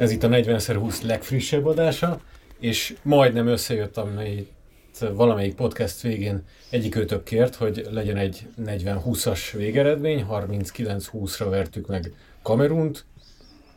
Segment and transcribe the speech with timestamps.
[0.00, 2.20] Ez itt a 40x20 legfrissebb adása,
[2.60, 4.48] és majdnem összejött, amelyik
[5.14, 13.04] valamelyik podcast végén egyik őtök kért, hogy legyen egy 40-20-as végeredmény, 39-20-ra vertük meg Kamerunt.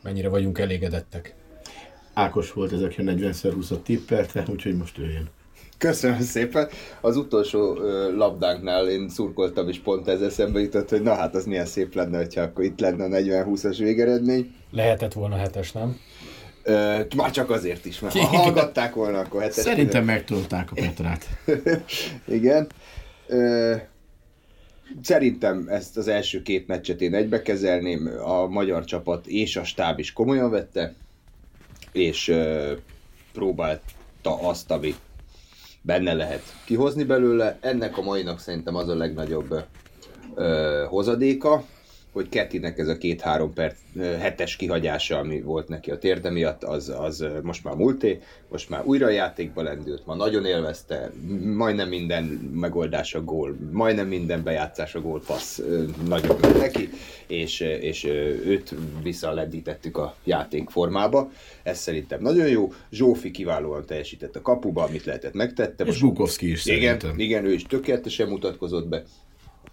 [0.02, 1.34] Mennyire vagyunk elégedettek?
[2.14, 5.30] Ákos volt ezek a 40x20-at tippelte, úgyhogy most jöjjön.
[5.78, 6.68] Köszönöm szépen.
[7.00, 11.44] Az utolsó ö, labdánknál én szurkoltam, és pont ez eszembe jutott, hogy na hát az
[11.44, 14.54] milyen szép lenne, hogyha akkor itt lenne a 40-20-as végeredmény.
[14.70, 15.96] Lehetett volna hetes, nem?
[16.66, 19.64] Ö, már csak azért is, mert ha hallgatták volna, akkor hetes.
[19.64, 21.26] Szerintem megtolták a Petrát.
[22.26, 22.66] Igen.
[23.26, 23.74] Ö,
[25.02, 29.98] szerintem ezt az első két meccset én egybe kezelném, a magyar csapat és a stáb
[29.98, 30.94] is komolyan vette,
[31.92, 32.72] és ö,
[33.32, 34.94] próbálta azt, ami
[35.82, 37.58] benne lehet kihozni belőle.
[37.60, 39.64] Ennek a mainak szerintem az a legnagyobb
[40.34, 41.64] ö, hozadéka,
[42.14, 43.76] hogy Kettinek ez a két-három perc
[44.20, 48.84] hetes kihagyása, ami volt neki a térde miatt, az, az most már múlté, most már
[48.84, 51.10] újra játékba lendült, ma nagyon élvezte,
[51.54, 55.60] majdnem minden megoldás a gól, majdnem minden bejátszás a gól passz
[56.08, 56.88] nagyon ment neki,
[57.26, 58.04] és, és
[58.44, 61.30] őt visszalendítettük a játékformába.
[61.62, 62.72] Ez szerintem nagyon jó.
[62.90, 65.84] Zsófi kiválóan teljesített a kapuba, amit lehetett megtette.
[65.84, 67.18] És Bukovszki is igen, szerintem.
[67.18, 69.02] Igen, ő is tökéletesen mutatkozott be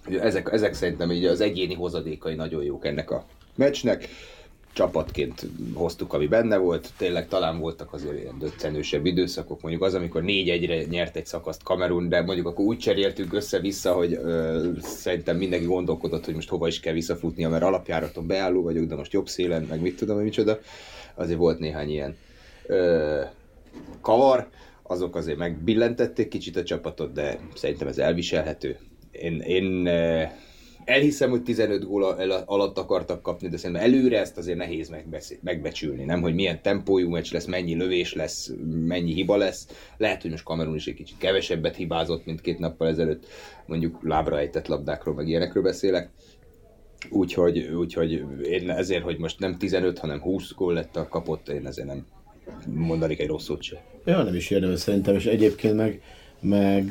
[0.06, 4.08] ezek, ezek szerintem így az egyéni hozadékai nagyon jók ennek a meccsnek.
[4.74, 6.90] Csapatként hoztuk, ami benne volt.
[6.98, 9.62] Tényleg talán voltak azért ilyen döccenősebb időszakok.
[9.62, 14.14] Mondjuk az, amikor 4-1-re nyert egy szakaszt Kamerun, de mondjuk akkor úgy cseréltünk össze-vissza, hogy
[14.14, 18.96] ö, szerintem mindenki gondolkodott, hogy most hova is kell visszafutnia, mert alapjáraton beálló vagyok, de
[18.96, 20.60] most jobb szélen, meg mit tudom, hogy micsoda.
[21.16, 22.18] Azért volt néhány ilyen
[22.66, 23.22] ö,
[24.02, 24.50] kavar
[24.84, 28.78] azok azért megbillentették kicsit a csapatot, de szerintem ez elviselhető
[29.12, 29.88] én, én
[30.86, 32.04] elhiszem, hogy 15 gól
[32.46, 34.94] alatt akartak kapni, de szerintem előre ezt azért nehéz
[35.42, 36.22] megbecsülni, nem?
[36.22, 38.52] Hogy milyen tempójú meccs lesz, mennyi lövés lesz,
[38.86, 39.68] mennyi hiba lesz.
[39.98, 43.28] Lehet, hogy most Kamerun is egy kicsit kevesebbet hibázott, mint két nappal ezelőtt,
[43.66, 46.10] mondjuk lábra ejtett labdákról, meg ilyenekről beszélek.
[47.10, 51.68] Úgyhogy, úgyhogy én ezért, hogy most nem 15, hanem 20 gól lett a kapott, én
[51.68, 52.06] ezért nem
[52.66, 53.84] mondanék egy rossz szót se.
[54.06, 56.02] Ja, nem is érdemes szerintem, és egyébként meg,
[56.42, 56.90] meg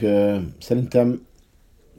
[0.59, 1.27] szerintem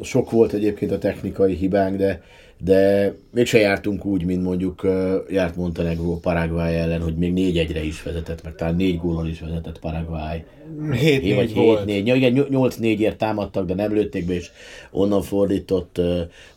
[0.01, 2.21] sok volt egyébként a technikai hibánk, de
[2.63, 4.87] de mégse jártunk úgy, mint mondjuk
[5.29, 9.79] járt Montenegro Paraguay ellen, hogy még 4-1-re is vezetett, meg talán 4 gólon is vezetett
[9.79, 10.43] Paraguay.
[10.79, 14.51] 7-4 vagy 7 4 Ja, igen, 8-4-ért támadtak, de nem lőtték be, és
[14.91, 16.01] onnan fordított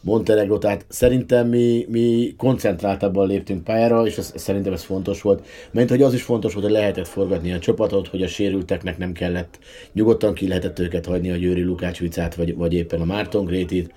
[0.00, 0.59] Montenegro.
[0.59, 5.47] Tehát szerintem mi, mi koncentráltabban léptünk pályára, és ez, szerintem ez fontos volt.
[5.70, 9.12] Mert hogy az is fontos volt, hogy lehetett forgatni a csapatot, hogy a sérülteknek nem
[9.12, 9.59] kellett,
[9.93, 13.93] nyugodtan ki lehetett őket hagyni, a Győri Lukács Vicát, vagy, vagy éppen a Márton Grétit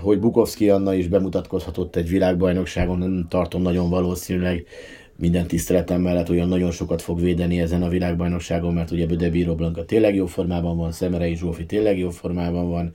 [0.00, 4.66] hogy Bukovski Anna is bemutatkozhatott egy világbajnokságon, nem tartom nagyon valószínűleg
[5.22, 9.54] minden tiszteletem mellett olyan nagyon sokat fog védeni ezen a világbajnokságon, mert ugye Böde Bíró
[9.54, 12.92] Blanka tényleg jó formában van, Szemerei Zsófi tényleg jó formában van,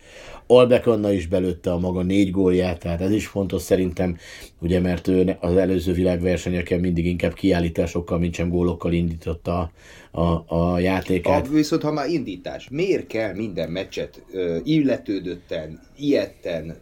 [0.48, 4.18] Albek Anna is belőtte a maga négy gólját, tehát ez is fontos szerintem,
[4.62, 9.72] ugye mert ő az előző világversenyeken mindig inkább kiállításokkal, mint sem gólokkal indította
[10.12, 11.48] a, a, a játékát.
[11.48, 16.78] A, viszont ha már indítás, miért kell minden meccset uh, illetődötten, ilyetten,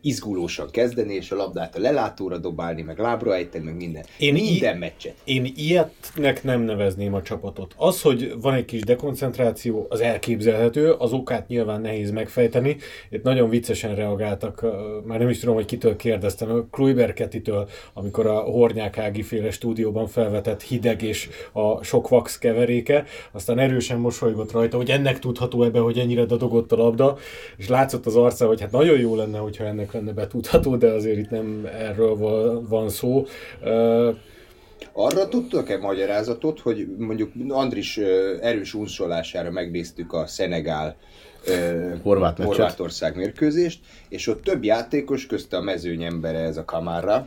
[0.00, 4.04] izgulósan kezdeni, és a labdát a lelátóra dobálni, meg lábra ejteni, meg minden.
[4.18, 5.14] Én minden i- meccset.
[5.24, 7.74] Én ilyetnek nem nevezném a csapatot.
[7.76, 12.76] Az, hogy van egy kis dekoncentráció, az elképzelhető, az okát nyilván nehéz megfejteni.
[13.10, 14.66] Itt nagyon viccesen reagáltak,
[15.04, 19.50] már nem is tudom, hogy kitől kérdeztem, a Kluiber Kettitől, amikor a Hornyák Ági féle
[19.50, 25.62] stúdióban felvetett hideg és a sok vax keveréke, aztán erősen mosolygott rajta, hogy ennek tudható
[25.62, 27.16] ebbe, hogy ennyire dadogott a labda,
[27.56, 30.90] és látszott az arca, hogy hát nagyon jó lenne, hogy hogyha ennek lenne betudható, de
[30.90, 32.16] azért itt nem erről
[32.68, 33.26] van szó.
[34.92, 37.96] Arra tudtok-e magyarázatot, hogy mondjuk Andris
[38.40, 40.96] erős unsolására megnéztük a Szenegál
[42.02, 47.26] Horvát Horvátország mérkőzést, és ott több játékos, közte a mezőny embere ez a Kamára,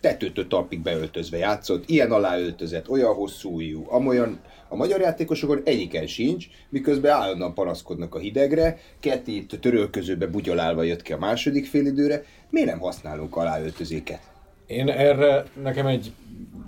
[0.00, 6.46] tetőtől talpig beöltözve játszott, ilyen aláöltözett, olyan hosszú ujjú, amolyan a magyar játékosokon egyiken sincs,
[6.68, 12.78] miközben állandóan panaszkodnak a hidegre, Keti törölközőbe bugyolálva jött ki a második félidőre, miért nem
[12.78, 14.20] használunk aláöltözéket?
[14.66, 16.12] Én erre, nekem egy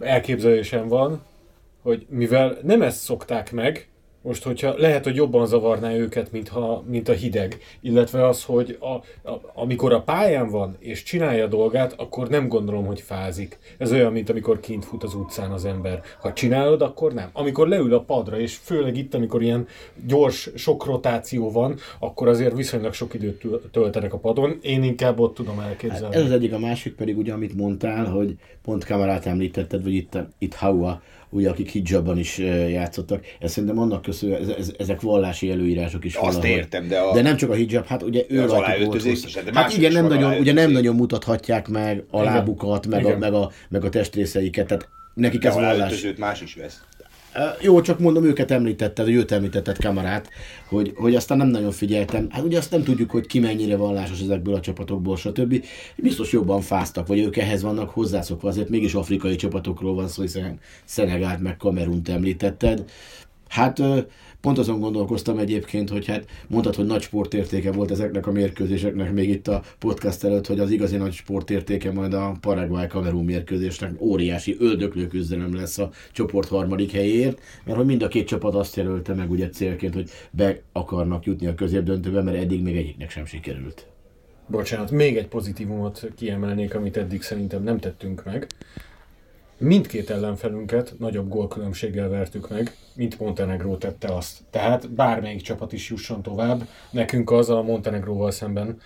[0.01, 1.23] elképzelésem van,
[1.83, 3.89] hogy mivel nem ezt szokták meg,
[4.23, 8.79] Most, hogyha lehet, hogy jobban zavarná őket, mint, ha, mint a hideg, illetve az, hogy
[8.81, 8.87] a,
[9.31, 13.59] a, amikor a pályán van és csinálja a dolgát, akkor nem gondolom, hogy fázik.
[13.79, 16.03] Ez olyan, mint amikor kint fut az utcán az ember.
[16.21, 17.29] Ha csinálod, akkor nem.
[17.33, 19.67] Amikor leül a padra, és főleg itt, amikor ilyen
[20.07, 24.59] gyors, sok rotáció van, akkor azért viszonylag sok időt töltenek a padon.
[24.63, 26.05] Én inkább ott tudom elképzelni.
[26.05, 29.95] Hát ez az egyik, a másik pedig ugye, amit mondtál, hogy pont kamerát említetted, vagy
[29.95, 32.39] itt, itt Hawa ugye, akik hijabban is
[32.69, 33.25] játszottak.
[33.41, 36.49] Ez szerintem annak köszönhető, ez, ez, ezek vallási előírások is Azt valahogy.
[36.51, 37.13] értem, de a...
[37.15, 40.39] De nem csak a hijab, hát ugye ő rajtuk volt is, Hát igen, nem nagyon,
[40.39, 44.89] ugye nem nagyon mutathatják meg a lábukat, meg a, meg, a, meg a testrészeiket, tehát
[45.15, 46.07] nekik ez vallás.
[46.19, 46.81] más is vesz.
[47.61, 50.31] Jó, csak mondom, őket említetted, vagy őt említetted kamerát,
[50.69, 52.27] hogy, hogy aztán nem nagyon figyeltem.
[52.31, 55.65] Hát ugye azt nem tudjuk, hogy ki mennyire vallásos ezekből a csapatokból, stb.
[55.97, 60.61] Biztos jobban fáztak, vagy ők ehhez vannak hozzászokva, azért mégis afrikai csapatokról van szó, hiszen
[60.85, 62.85] Szenegált meg Kamerunt említetted.
[63.49, 63.83] Hát
[64.41, 69.29] Pont azon gondolkoztam egyébként, hogy hát mondtad, hogy nagy sportértéke volt ezeknek a mérkőzéseknek még
[69.29, 74.57] itt a podcast előtt, hogy az igazi nagy sportértéke majd a Paraguay Kamerun mérkőzésnek óriási
[74.59, 79.15] öldöklő küzdelem lesz a csoport harmadik helyéért, mert hogy mind a két csapat azt jelölte
[79.15, 83.87] meg ugye célként, hogy be akarnak jutni a középdöntőbe, mert eddig még egyiknek sem sikerült.
[84.47, 88.47] Bocsánat, még egy pozitívumot kiemelnék, amit eddig szerintem nem tettünk meg
[89.61, 94.39] mindkét ellenfelünket nagyobb gólkülönbséggel vertük meg, mint Montenegro tette azt.
[94.51, 98.81] Tehát bármelyik csapat is jusson tovább, nekünk az a Montenegróval szemben,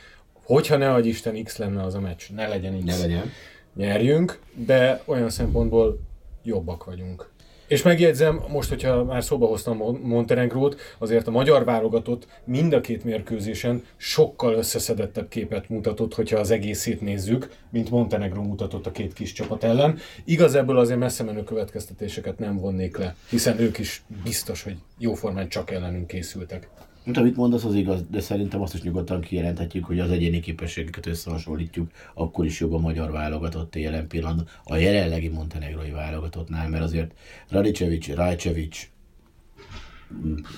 [0.44, 2.84] hogyha ne adj Isten X lenne az a meccs, ne legyen X.
[2.84, 3.30] Ne legyen.
[3.74, 6.00] Nyerjünk, de olyan szempontból
[6.42, 7.32] jobbak vagyunk.
[7.66, 13.04] És megjegyzem, most, hogyha már szóba hoztam Montenegrót, azért a magyar válogatott mind a két
[13.04, 19.32] mérkőzésen sokkal összeszedettebb képet mutatott, hogyha az egészét nézzük, mint Montenegró mutatott a két kis
[19.32, 19.98] csapat ellen.
[20.24, 25.48] Igaz, ebből azért messze menő következtetéseket nem vonnék le, hiszen ők is biztos, hogy jóformán
[25.48, 26.68] csak ellenünk készültek.
[27.04, 31.06] Mint amit mondasz, az igaz, de szerintem azt is nyugodtan kijelenthetjük, hogy az egyéni képességeket
[31.06, 37.12] összehasonlítjuk, akkor is jobb a magyar válogatott jelen pillanatban a jelenlegi montenegrói válogatottnál, mert azért
[37.48, 38.88] Radicevic, Rajcevic,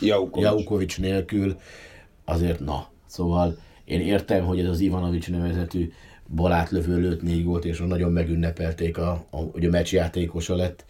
[0.01, 0.45] Jaukovics.
[0.45, 1.59] Jaukovics nélkül
[2.25, 2.89] azért na.
[3.07, 5.93] Szóval én értem, hogy ez az Ivanovics nevezetű
[6.35, 10.85] balátlövő lőtt négy gólt, és nagyon megünnepelték, a, a, hogy a meccs játékosa lett,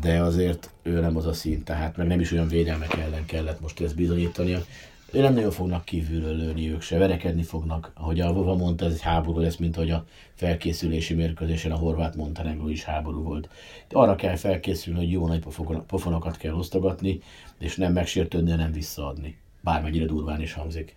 [0.00, 3.60] de azért ő nem az a szint, tehát meg nem is olyan védelmek ellen kellett
[3.60, 4.64] most ezt bizonyítania.
[5.14, 7.90] Ő nem nagyon fognak kívülről lőni ők se, verekedni fognak.
[7.94, 12.16] Ahogy a Vova mondta, ez egy háború lesz, mint hogy a felkészülési mérkőzésen a horvát
[12.16, 13.48] Montenegro is háború volt.
[13.90, 15.44] Arra kell felkészülni, hogy jó nagy
[15.86, 17.20] pofonokat kell osztogatni,
[17.58, 19.38] és nem megsértődni, nem visszaadni.
[19.60, 20.96] Bármennyire durván is hangzik.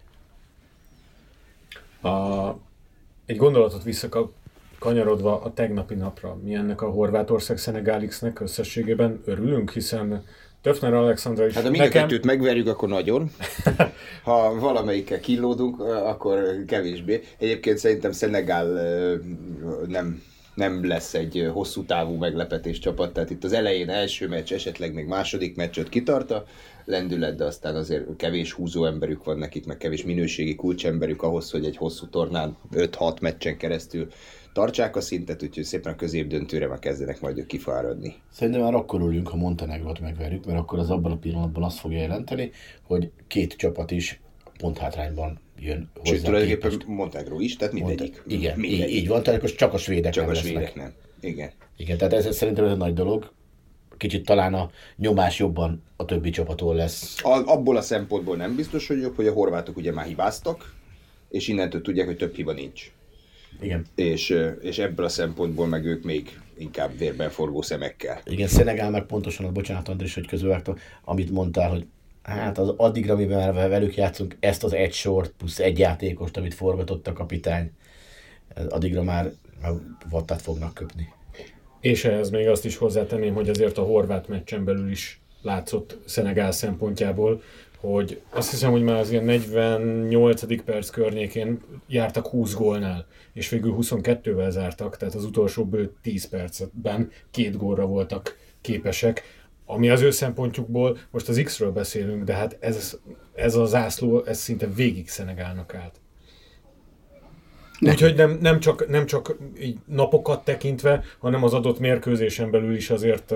[2.01, 2.47] A,
[3.25, 4.31] egy gondolatot visszakap,
[4.79, 10.23] kanyarodva a tegnapi napra, mi ennek a Horvátország Szenegálixnek összességében örülünk, hiszen
[10.67, 12.03] Töfner Alexandra is Hát ha mind nekem...
[12.03, 13.29] a kettőt megverjük, akkor nagyon.
[14.23, 17.23] Ha valamelyikkel kilódunk, akkor kevésbé.
[17.37, 18.65] Egyébként szerintem Szenegál
[19.87, 20.21] nem,
[20.55, 25.05] nem lesz egy hosszú távú meglepetés csapat, tehát itt az elején első meccs, esetleg még
[25.05, 26.45] második meccsöt kitarta,
[26.85, 31.65] lendület, de aztán azért kevés húzó emberük van nekik, meg kevés minőségi kulcsemberük ahhoz, hogy
[31.65, 34.07] egy hosszú tornán 5-6 meccsen keresztül
[34.57, 38.15] tartsák a szintet, úgyhogy szépen a középdöntőre már kezdenek majd ők kifáradni.
[38.31, 41.97] Szerintem már akkor ülünk, ha Montenegrót megverjük, mert akkor az abban a pillanatban azt fogja
[41.97, 42.51] jelenteni,
[42.83, 44.19] hogy két csapat is
[44.57, 46.15] pont hátrányban jön hozzá.
[46.15, 48.15] Sőt, tulajdonképpen Montenegro is, tehát mindegyik.
[48.15, 48.87] Monte- igen, mindegyik.
[48.89, 50.93] Így, így van, tehát csak a svédek csak nem a svédek nem.
[51.19, 51.51] Igen.
[51.77, 53.31] Igen, tehát ez szerintem ez egy nagy dolog.
[53.97, 57.23] Kicsit talán a nyomás jobban a többi csapaton lesz.
[57.23, 60.73] A, abból a szempontból nem biztos, hogy jobb, hogy a horvátok ugye már hibáztak,
[61.29, 62.91] és innentől tudják, hogy több hiba nincs.
[63.59, 63.85] Igen.
[63.95, 68.21] És, és ebből a szempontból meg ők még inkább vérben forgó szemekkel.
[68.25, 71.85] Igen, Szenegál meg pontosan, a bocsánat Andris, hogy közülvágtam, amit mondtál, hogy
[72.23, 76.53] hát az addigra, amiben már velük játszunk, ezt az egy sort plusz egy játékost, amit
[76.53, 77.71] forgatott a kapitány,
[78.69, 79.71] addigra már, már
[80.09, 81.13] vattát fognak köpni.
[81.81, 86.51] És ehhez még azt is hozzátenném, hogy azért a horvát meccsen belül is látszott Szenegál
[86.51, 87.41] szempontjából,
[87.79, 90.63] hogy azt hiszem, hogy már az ilyen 48.
[90.63, 97.11] perc környékén jártak 20 gólnál, és végül 22-vel zártak, tehát az utolsó bő 10 percben
[97.31, 99.23] két gólra voltak képesek,
[99.65, 102.97] ami az ő szempontjukból, most az X-ről beszélünk, de hát ez,
[103.35, 105.99] ez a zászló, ez szinte végig Szenegálnak állt.
[107.79, 112.89] Úgyhogy nem, nem, csak, nem csak így napokat tekintve, hanem az adott mérkőzésen belül is
[112.89, 113.33] azért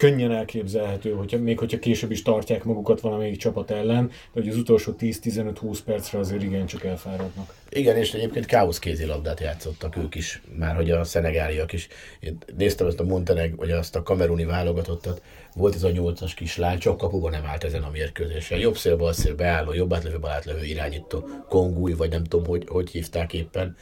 [0.00, 4.56] könnyen elképzelhető, hogyha, még hogyha később is tartják magukat valamelyik csapat ellen, de hogy az
[4.56, 7.54] utolsó 10-15-20 percre azért igen csak elfáradnak.
[7.70, 11.88] Igen, és egyébként káosz kézilabdát játszottak ők is, már hogy a szenegáliak is.
[12.20, 15.22] Én néztem ezt a Monteneg, vagy azt a kameruni válogatottat,
[15.54, 18.58] volt ez a nyolcas kislány, csak kapuba nem állt ezen a mérkőzésen.
[18.58, 22.64] Jobb szél, bal szél, beálló, jobb átlövő, bal átlövő irányító, kongúj, vagy nem tudom, hogy,
[22.68, 23.76] hogy hívták éppen.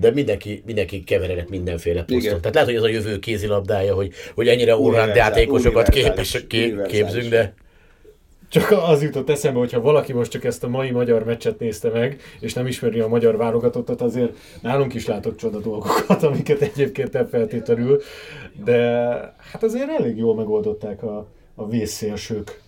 [0.00, 2.18] De mindenki, mindenki keveredett mindenféle poszton.
[2.18, 2.40] Igen.
[2.40, 6.44] Tehát lehet, hogy ez a jövő kézilabdája, hogy, hogy ennyire orrand játékosokat képes,
[6.88, 7.54] képzünk, de
[8.48, 12.20] Csak az jutott eszembe, hogyha valaki most csak ezt a mai magyar meccset nézte meg,
[12.40, 17.26] és nem ismeri a magyar válogatottat, azért nálunk is látott csoda dolgokat, amiket egyébként nem
[17.26, 18.00] feltétlenül,
[18.64, 18.78] de
[19.52, 22.62] hát azért elég jól megoldották a, a vészszélsők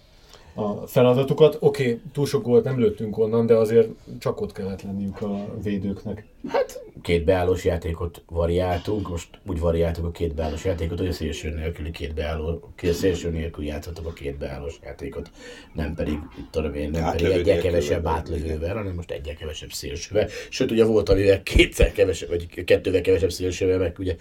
[0.56, 1.56] a feladatukat.
[1.60, 5.46] Oké, okay, túl sok gólt nem lőttünk onnan, de azért csak ott kellett lenniük a
[5.62, 6.24] védőknek.
[6.48, 11.54] Hát két beállós játékot variáltunk, most úgy variáltuk a két beállós játékot, hogy a szélső
[11.54, 15.30] nélküli két beálló, két szélső nélkül játszottuk a két beállós játékot,
[15.74, 16.18] nem pedig,
[16.50, 20.28] tudom én, nem Átlövő pedig egyel kevesebb átlövővel, hanem most egyel kevesebb szélsővel.
[20.48, 24.16] Sőt, ugye volt, amivel kétszer kevesebb, vagy kettővel kevesebb szélsővel, meg ugye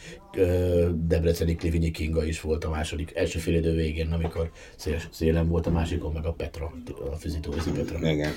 [0.94, 5.67] Debreceni Klivinyi Kinga is volt a második, első fél idő végén, amikor szél, szélen volt
[5.67, 6.74] a másikon, meg a Petra,
[7.12, 8.10] a fizitózi Petra.
[8.12, 8.34] Igen.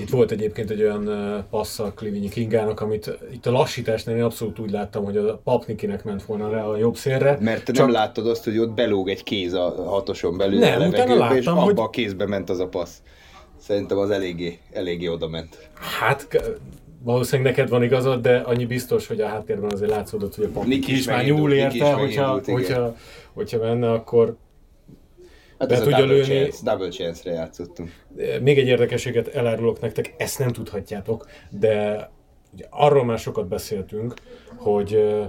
[0.00, 1.10] Itt volt egyébként egy olyan
[1.50, 6.04] passz a Klivinyi Kingának, amit itt a lassításnál én abszolút úgy láttam, hogy a Papnikinek
[6.04, 7.38] ment volna rá a jobb szélre.
[7.40, 10.74] Mert te Csak- nem láttad azt, hogy ott belóg egy kéz a hatoson belül Nem,
[10.74, 12.96] a levegőbe, és láttam, abba hogy- a kézbe ment az a passz.
[13.60, 15.68] Szerintem az eléggé, eléggé oda ment.
[16.00, 16.26] Hát
[17.02, 20.88] valószínűleg neked van igazad, de annyi biztos, hogy a háttérben azért látszódott, hogy a Papnik
[20.88, 22.54] is is már nyúl érte, hogyha, igen.
[22.54, 22.94] hogyha,
[23.32, 24.36] hogyha menne, akkor
[25.58, 26.24] Hát Be tudja double lőni.
[26.24, 27.90] chance, double chance-re játszottunk.
[28.42, 32.10] Még egy érdekességet elárulok nektek, ezt nem tudhatjátok, de
[32.52, 34.14] ugye arról már sokat beszéltünk,
[34.56, 35.24] hogy ö,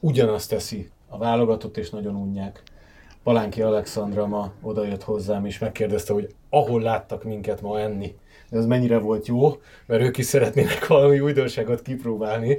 [0.00, 2.62] ugyanazt teszi a válogatott, és nagyon unják.
[3.22, 8.14] Palánki Alexandra ma odajött hozzám, és megkérdezte, hogy ahol láttak minket ma enni,
[8.50, 12.58] ez mennyire volt jó, mert ők is szeretnének valami újdonságot kipróbálni.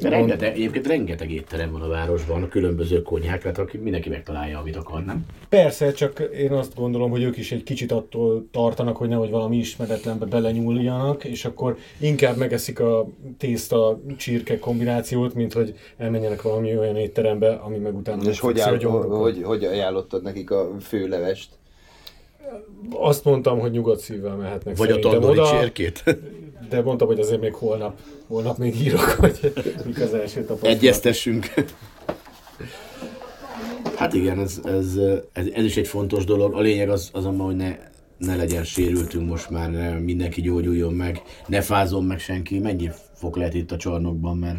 [0.00, 4.76] Rengeteg, egyébként rengeteg étterem van a városban, a különböző konyhák, tehát aki mindenki megtalálja, amit
[4.76, 5.26] akar, nem?
[5.48, 9.56] Persze, csak én azt gondolom, hogy ők is egy kicsit attól tartanak, hogy nehogy valami
[9.56, 16.96] ismeretlenbe belenyúljanak, és akkor inkább megeszik a tészta csirke kombinációt, mint hogy elmenjenek valami olyan
[16.96, 19.20] étterembe, ami meg utána És hogy, áll, gyomrukat.
[19.20, 21.57] hogy, hogy ajánlottad nekik a főlevest?
[22.90, 26.04] Azt mondtam, hogy nyugodt szívvel mehetnek Vagy a tandori oda, csirkét.
[26.68, 29.52] de mondtam, hogy azért még holnap, holnap még írok, hogy
[29.84, 30.76] mik az első tapasztalat.
[30.76, 31.46] Egyeztessünk.
[33.96, 34.96] Hát igen, ez, ez,
[35.32, 36.54] ez, ez, is egy fontos dolog.
[36.54, 37.76] A lényeg az azonban, hogy ne,
[38.18, 42.58] ne legyen sérültünk most már, ne, mindenki gyógyuljon meg, ne fázom meg senki.
[42.58, 44.58] Mennyi fok lehet itt a csarnokban, mert,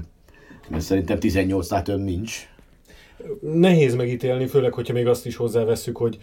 [0.69, 2.50] mert szerintem 18-nál több nincs.
[3.41, 6.17] Nehéz megítélni, főleg, hogyha még azt is hozzáveszünk, hogy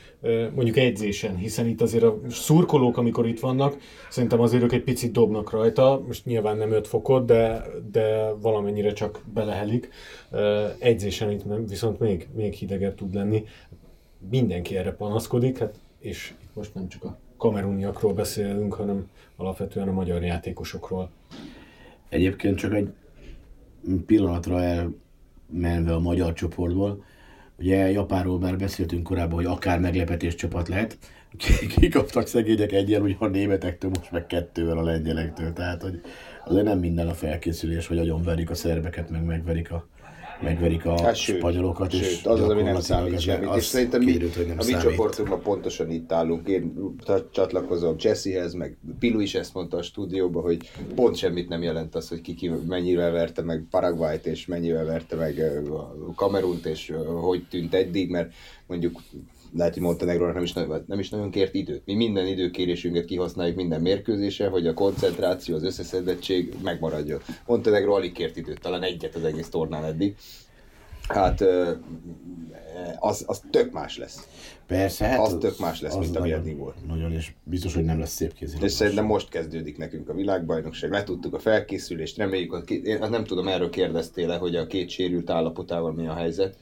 [0.55, 3.77] mondjuk edzésen, hiszen itt azért a szurkolók, amikor itt vannak,
[4.11, 8.93] szerintem azért ők egy picit dobnak rajta, most nyilván nem 5 fokot, de, de valamennyire
[8.93, 9.89] csak belehelik.
[10.31, 13.45] Eh, Edzésen itt viszont még, még hidegebb tud lenni.
[14.31, 20.23] Mindenki erre panaszkodik, hát, és most nem csak a kameruniakról beszélünk, hanem alapvetően a magyar
[20.23, 21.11] játékosokról.
[22.09, 22.89] Egyébként csak egy
[24.07, 24.61] pillanatra
[25.55, 27.05] elmenve a magyar csoportból,
[27.59, 30.99] ugye Japánról már beszéltünk korábban, hogy akár meglepetés csapat lehet,
[31.77, 36.01] kikaptak szegények egyen, ugye a németektől, most meg kettővel a lengyelektől, tehát hogy
[36.45, 39.87] azért nem minden a felkészülés, hogy agyon verik a szerbeket, meg megverik a,
[40.41, 43.55] megverik a Hát sőt, spanyolokat, és sőt, az az, ami nem számít semmit.
[43.55, 46.49] És szerintem mi, kiderült, hogy nem a mi csoportunkban pontosan itt állunk.
[46.49, 46.95] Én
[47.33, 52.09] csatlakozom Jessehez, meg Pilu is ezt mondta a stúdióban, hogy pont semmit nem jelent az,
[52.09, 55.43] hogy ki, ki mennyivel verte meg Paraguayt, és mennyivel verte meg
[56.15, 58.33] Kamerunt, és hogy tűnt eddig, mert
[58.67, 59.01] mondjuk
[59.57, 61.83] lehet, hogy Montenegrónak nem is, nagyon- nem is nagyon kért időt.
[61.85, 67.21] Mi minden időkérésünket kihasználjuk minden mérkőzése, hogy a koncentráció, az összeszedettség megmaradjon.
[67.47, 70.17] Montenegró alig kért időt, talán egyet az egész tornán eddig.
[71.09, 71.45] Hát
[72.99, 74.29] az, az tök más lesz.
[74.67, 76.87] Persze, hát Az tök más lesz, mint ami eddig volt.
[76.87, 78.67] Nagyon, és biztos, hogy nem lesz szép kézilabda.
[78.67, 80.91] És szerintem most kezdődik nekünk a világbajnokság.
[80.91, 85.31] Letudtuk a felkészülést, reméljük, a két, én nem tudom, erről kérdeztél hogy a két sérült
[85.31, 86.57] állapotával mi a helyzet.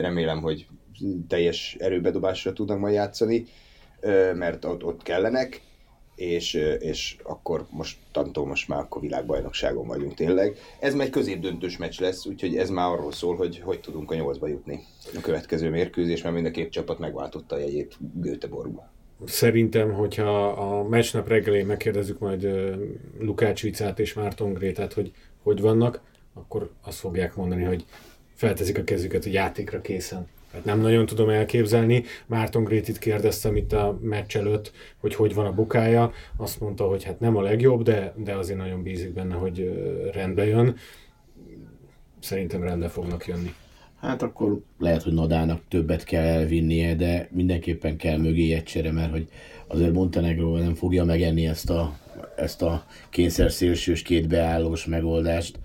[0.00, 0.66] Remélem, hogy
[1.28, 3.44] teljes erőbedobásra tudnak majd játszani,
[4.34, 5.60] mert ott, ott kellenek,
[6.14, 10.56] és, és akkor most tantól most már akkor világbajnokságon vagyunk tényleg.
[10.80, 14.14] Ez már egy középdöntős meccs lesz, úgyhogy ez már arról szól, hogy hogy tudunk a
[14.14, 14.80] nyolcba jutni
[15.16, 18.90] a következő mérkőzés, mert mind a két csapat megváltotta a jegyét Göteborgba.
[19.24, 22.48] Szerintem, hogyha a meccsnap reggelén megkérdezzük majd
[23.18, 25.12] Lukács Vicát és Márton Grétát, hogy
[25.42, 26.00] hogy vannak,
[26.34, 27.84] akkor azt fogják mondani, hogy
[28.34, 30.28] felteszik a kezüket, hogy játékra készen.
[30.52, 32.04] Hát nem nagyon tudom elképzelni.
[32.26, 36.12] Márton Grétit kérdeztem itt a meccs előtt, hogy hogy van a bukája.
[36.36, 39.72] Azt mondta, hogy hát nem a legjobb, de, de azért nagyon bízik benne, hogy
[40.12, 40.76] rendbe jön.
[42.20, 43.54] Szerintem rendbe fognak jönni.
[44.00, 49.28] Hát akkor lehet, hogy Nadának többet kell elvinnie, de mindenképpen kell mögé egy mert hogy
[49.66, 51.98] azért Montenegro nem fogja megenni ezt a,
[52.36, 55.58] ezt a kényszer szélsős két beállós megoldást.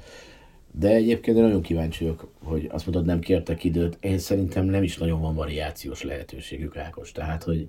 [0.79, 3.97] De egyébként nagyon kíváncsi vagyok, hogy azt mondod, nem kértek időt.
[4.01, 7.11] Én szerintem nem is nagyon van variációs lehetőségük, Ákos.
[7.11, 7.67] Tehát, hogy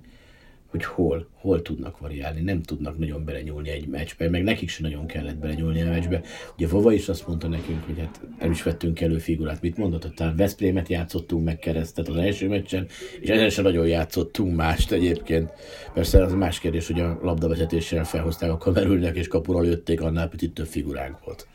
[0.75, 5.05] hogy hol, hol tudnak variálni, nem tudnak nagyon belenyúlni egy meccsbe, meg nekik sem nagyon
[5.05, 6.21] kellett belenyúlni a meccsbe.
[6.55, 9.61] Ugye Vova is azt mondta nekünk, hogy hát el is vettünk elő figurát.
[9.61, 10.01] Mit mondott?
[10.01, 12.87] hogy talán Veszprémet játszottunk meg keresztet az első meccsen,
[13.19, 15.51] és ezen sem nagyon játszottunk mást egyébként.
[15.93, 20.53] Persze az más kérdés, hogy a labdavezetéssel felhozták a kamerülnek és kapura lőtték, annál picit
[20.53, 21.47] több figuránk volt.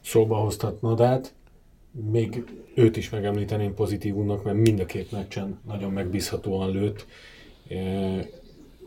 [0.00, 1.34] Szóba hoztat Nadát,
[2.10, 7.06] még őt is megemlíteném pozitívunnak, mert mind a két meccsen nagyon megbízhatóan lőtt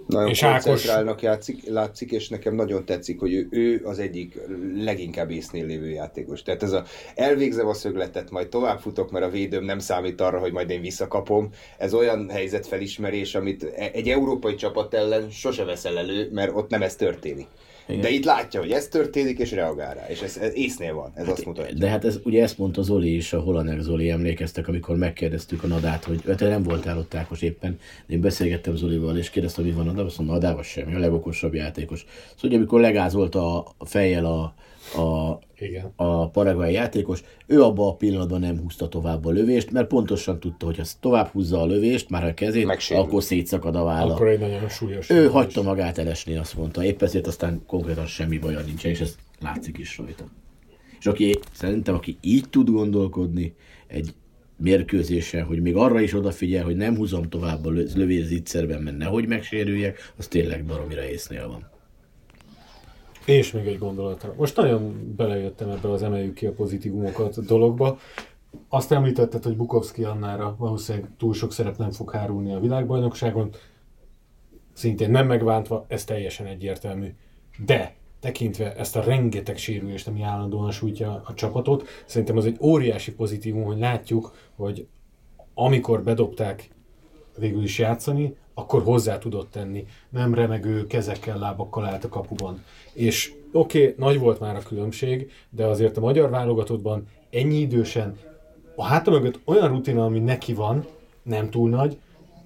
[0.07, 1.21] nagyon és koncentrálnak Ákos...
[1.21, 4.39] játszik, látszik, és nekem nagyon tetszik, hogy ő, ő az egyik
[4.75, 6.41] leginkább észnél lévő játékos.
[6.41, 6.83] Tehát ez a
[7.15, 10.81] elvégzem a szögletet, majd tovább futok, mert a védőm nem számít arra, hogy majd én
[10.81, 11.49] visszakapom.
[11.77, 16.81] Ez olyan helyzetfelismerés, amit e- egy európai csapat ellen sose veszel elő, mert ott nem
[16.81, 17.47] ez történik.
[17.87, 18.01] Igen.
[18.01, 20.05] De itt látja, hogy ez történik, és reagál rá.
[20.09, 21.77] És ez, ez észnél van, ez hát, azt mutatja.
[21.77, 25.67] De hát ez, ugye ezt mondta Zoli is, a Holanek Zoli, emlékeztek, amikor megkérdeztük a
[25.67, 29.85] Nadát, hogy te nem voltál ott Ákos éppen, én beszélgettem Zolival, és kérdeztem, hogy van
[29.85, 31.99] Nadával, azt mondta, Nadával semmi, a legokosabb játékos.
[31.99, 34.53] Szóval, hogy amikor legázolt a fejjel a,
[34.95, 35.91] a, Igen.
[35.95, 40.65] a paraguay játékos, ő abban a pillanatban nem húzta tovább a lövést, mert pontosan tudta,
[40.65, 43.03] hogy ha tovább húzza a lövést, már a kezét, Megsérül.
[43.03, 44.13] akkor szétszakad a válla.
[44.13, 45.09] Akkor egy nagyon súlyos.
[45.09, 46.83] Ő hagyta magát elesni, azt mondta.
[46.83, 50.23] Épp ezért aztán konkrétan semmi baja nincsen, és ez látszik is rajta.
[50.99, 53.55] És aki, szerintem, aki így tud gondolkodni
[53.87, 54.13] egy
[54.57, 59.27] mérkőzésen, hogy még arra is odafigyel, hogy nem húzom tovább a lövés zicserben, mert nehogy
[59.27, 61.71] megsérüljek, az tényleg baromira észnél van.
[63.25, 64.33] És még egy gondolatra.
[64.37, 67.97] Most nagyon belejöttem ebbe az emeljük ki a pozitívumokat dologba.
[68.69, 73.49] Azt említetted, hogy Bukowski Annára valószínűleg túl sok szerep nem fog hárulni a világbajnokságon.
[74.73, 77.07] Szintén nem megvántva, ez teljesen egyértelmű.
[77.65, 83.13] De tekintve ezt a rengeteg sérülést, ami állandóan sújtja a csapatot, szerintem az egy óriási
[83.13, 84.87] pozitívum, hogy látjuk, hogy
[85.53, 86.69] amikor bedobták
[87.37, 89.85] végül is játszani, akkor hozzá tudott tenni.
[90.09, 92.63] Nem remegő kezekkel, lábakkal állt a kapuban.
[92.93, 98.17] És oké, okay, nagy volt már a különbség, de azért a magyar válogatottban ennyi idősen
[98.75, 100.85] a háta mögött olyan rutina, ami neki van,
[101.23, 101.97] nem túl nagy,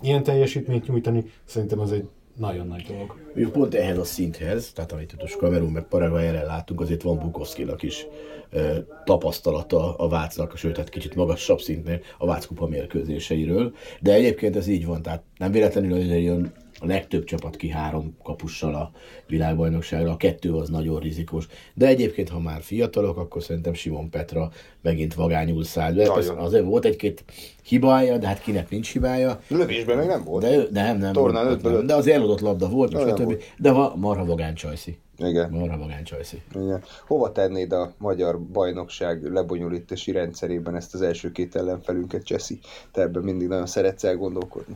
[0.02, 3.16] ilyen teljesítményt nyújtani, szerintem az egy nagyon nagy dolog.
[3.36, 7.20] Jó, pont ehhez a szinthez, tehát amit a Kamerun meg Paraguay ellen látunk, azért van
[7.20, 8.06] Bukowskinak is
[8.52, 14.68] e, tapasztalata a Vácnak, sőt, tehát kicsit magasabb szintnél a Váckupa mérkőzéseiről, de egyébként ez
[14.68, 18.92] így van, tehát nem véletlenül jön a legtöbb csapat ki három kapussal a
[19.28, 21.48] világbajnokságra, a kettő az nagyon rizikós.
[21.74, 24.50] De egyébként, ha már fiatalok, akkor szerintem Simon Petra
[24.82, 26.12] megint vagányul szállt be.
[26.38, 27.24] Azért volt egy-két
[27.64, 29.40] hibája, de hát kinek nincs hibája.
[29.48, 30.44] Lövésben még nem volt.
[30.44, 31.14] De, nem, nem.
[31.14, 33.38] Tornán volt, nem, de az eladott labda volt, most többi.
[33.58, 34.98] De va, marha vagány csajszi.
[35.18, 35.50] Igen.
[35.50, 36.42] Marha vagány csajszi.
[36.54, 36.84] Igen.
[37.08, 42.60] Hova tennéd a magyar bajnokság lebonyolítási rendszerében ezt az első két ellenfelünket, Cseszi?
[42.92, 44.76] Te ebben mindig nagyon szeretsz elgondolkodni.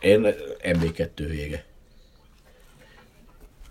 [0.00, 0.26] Én
[0.62, 1.64] MB2 vége.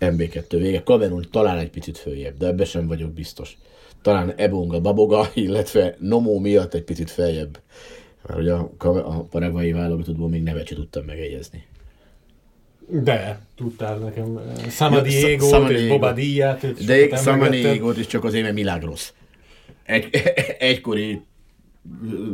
[0.00, 0.82] MB2 vége.
[0.82, 3.56] Kamerun talán egy picit följebb, de ebbe sem vagyok biztos.
[4.02, 7.60] Talán Ebonga Baboga, illetve Nomó miatt egy picit feljebb.
[8.26, 11.66] Mert ugye a, a paraguayi válogatottból még nevet sem tudtam megegyezni.
[12.88, 16.84] De, tudtál nekem eh, Samadiego ja, és Bobadillát.
[16.84, 19.12] De Samadiego is csak azért, mert Milagros.
[19.82, 20.08] Egy,
[20.58, 21.20] egykori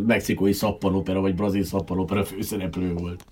[0.07, 3.25] mexikói szappanopera, vagy brazil szappanopera főszereplő volt.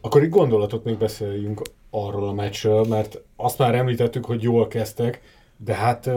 [0.00, 5.20] Akkor itt gondolatot még beszéljünk arról a meccsről, mert azt már említettük, hogy jól kezdtek,
[5.56, 6.10] de hát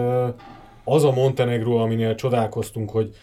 [0.83, 3.15] az a Montenegro, aminél csodálkoztunk, hogy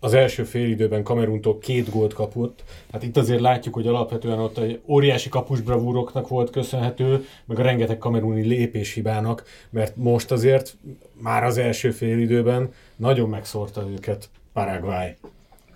[0.00, 2.64] az első fél időben Kameruntól két gólt kapott.
[2.92, 7.98] Hát itt azért látjuk, hogy alapvetően ott egy óriási kapusbravúroknak volt köszönhető, meg a rengeteg
[7.98, 10.76] kameruni lépéshibának, mert most azért
[11.12, 15.16] már az első fél időben nagyon megszórta őket Paraguay.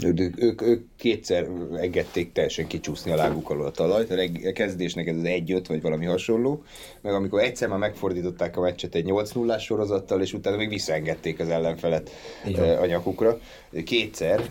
[0.04, 4.10] Ők, ők, ők kétszer engedték teljesen kicsúszni a láguk alól a talajt.
[4.10, 6.62] A kezdésnek ez az 1 vagy valami hasonló.
[7.00, 11.40] Meg amikor egyszer már megfordították a meccset egy 8 0 sorozattal, és utána még visszaengedték
[11.40, 12.10] az ellenfelet
[12.46, 12.78] Igen.
[12.78, 13.38] a nyakukra.
[13.84, 14.42] Kétszer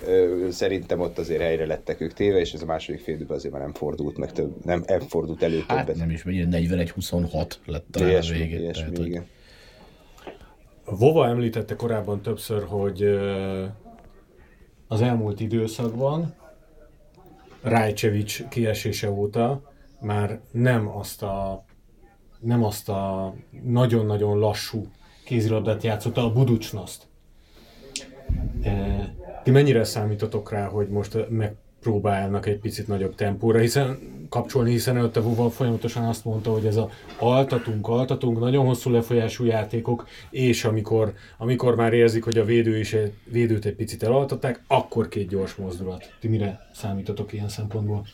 [0.49, 3.61] szerintem ott azért helyre lettek ők téve, és ez a második fél időben azért már
[3.61, 5.99] nem fordult meg több, nem, nem fordult elő hát többet.
[5.99, 8.59] nem is, mennyire 41-26 lett talán a végén.
[8.59, 9.25] Ilyesmi, tehát, igen.
[10.85, 13.03] Vova említette korábban többször, hogy
[14.91, 16.33] az elmúlt időszakban
[17.61, 19.61] Rajcevic kiesése óta
[19.99, 21.65] már nem azt a
[22.39, 24.87] nem azt a nagyon-nagyon lassú
[25.25, 27.07] kézilabdát játszotta, a Buducsnaszt.
[28.61, 31.17] E, ti mennyire számítotok rá, hogy most
[31.79, 33.97] megpróbálnak egy picit nagyobb tempóra, hiszen
[34.29, 36.89] kapcsolni, hiszen előtte Vuval folyamatosan azt mondta, hogy ez a
[37.19, 42.95] altatunk, altatunk, nagyon hosszú lefolyású játékok, és amikor, amikor már érzik, hogy a védő is,
[43.23, 46.13] védőt egy picit elaltatták, akkor két gyors mozdulat.
[46.19, 48.05] Ti mire számítotok ilyen szempontból?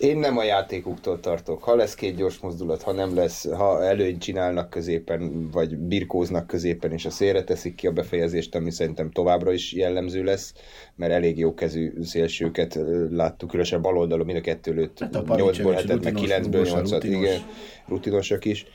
[0.00, 1.62] Én nem a játékuktól tartok.
[1.62, 6.92] Ha lesz két gyors mozdulat, ha nem lesz, ha előnyt csinálnak középen, vagy birkóznak középen,
[6.92, 10.54] és a szélre teszik ki a befejezést, ami szerintem továbbra is jellemző lesz,
[10.94, 12.78] mert elég jó kezű szélsőket
[13.10, 17.40] láttuk, különösen bal oldalon, mind a kettő lőtt hát 8-ból 7 meg 9-ből 8-at, igen,
[17.88, 18.66] rutinosak is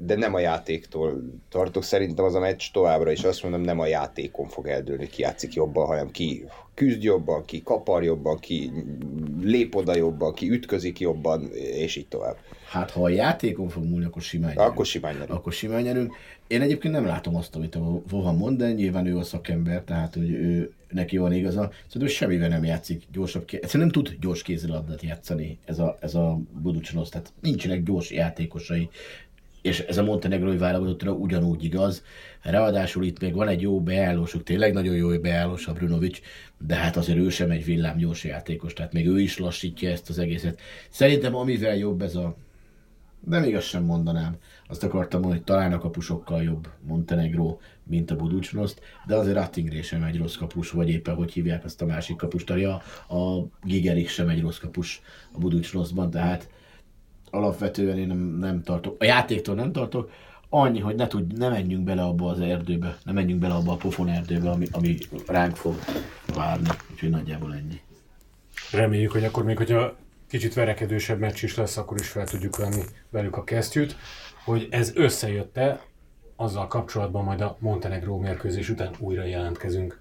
[0.00, 1.82] de nem a játéktól tartok.
[1.82, 5.54] Szerintem az a meccs továbbra is azt mondom, nem a játékon fog eldőlni, ki játszik
[5.54, 8.70] jobban, hanem ki küzd jobban, ki kapar jobban, ki
[9.40, 12.36] lép oda jobban, ki ütközik jobban, és így tovább.
[12.68, 14.72] Hát ha a játékon fog múlni, akkor simán nyerünk.
[14.72, 15.30] Akkor simán nyerünk.
[15.30, 16.14] Akkor simán nyerünk.
[16.46, 20.14] Én egyébként nem látom azt, amit a Vohan mond, de nyilván ő a szakember, tehát
[20.14, 21.70] hogy ő, neki van igaza.
[21.86, 26.38] Szerintem semmivel nem játszik gyorsabb, egyszerűen nem tud gyors kézilabdát játszani ez a, ez a
[26.62, 28.88] Buducsnosz, tehát nincsenek gyors játékosai,
[29.64, 32.02] és ez a montenegrói válogatottra ugyanúgy igaz.
[32.42, 36.18] Ráadásul itt még van egy jó beállósuk, tényleg nagyon jó beállós a Brunovic,
[36.58, 40.18] de hát azért ő sem egy villámgyors játékos, tehát még ő is lassítja ezt az
[40.18, 40.60] egészet.
[40.90, 42.36] Szerintem amivel jobb ez a
[43.20, 44.36] de még azt sem mondanám.
[44.68, 49.82] Azt akartam mondani, hogy talán a kapusokkal jobb Montenegro, mint a Buducsnoszt, de azért Attingré
[49.82, 52.82] sem egy rossz kapus, vagy éppen hogy hívják azt a másik kapust, a,
[53.16, 56.48] a Gigerik sem egy rossz kapus a Buducsnoszban, tehát
[57.34, 60.10] alapvetően én nem, nem tartok, a játéktól nem tartok,
[60.48, 63.76] annyi, hogy ne, tud, ne menjünk bele abba az erdőbe, ne menjünk bele abba a
[63.76, 65.74] pofon erdőbe, ami, ami ránk fog
[66.34, 67.80] várni, úgyhogy nagyjából ennyi.
[68.72, 69.96] Reméljük, hogy akkor még, hogyha
[70.28, 73.96] kicsit verekedősebb meccs is lesz, akkor is fel tudjuk venni velük a kesztyűt,
[74.44, 75.80] hogy ez összejött-e,
[76.36, 80.00] azzal kapcsolatban majd a Montenegró mérkőzés után újra jelentkezünk.